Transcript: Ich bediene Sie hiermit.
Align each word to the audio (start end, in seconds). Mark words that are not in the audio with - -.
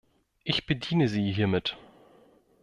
Ich 0.43 0.65
bediene 0.65 1.07
Sie 1.07 1.31
hiermit. 1.31 1.77